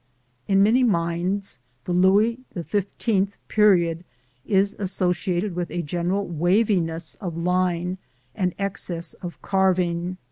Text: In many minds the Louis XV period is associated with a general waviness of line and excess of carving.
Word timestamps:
In 0.47 0.63
many 0.63 0.83
minds 0.83 1.59
the 1.85 1.91
Louis 1.93 2.39
XV 2.59 3.37
period 3.47 4.03
is 4.43 4.75
associated 4.79 5.55
with 5.55 5.69
a 5.69 5.83
general 5.83 6.25
waviness 6.27 7.13
of 7.21 7.37
line 7.37 7.99
and 8.33 8.55
excess 8.57 9.13
of 9.13 9.39
carving. 9.43 10.17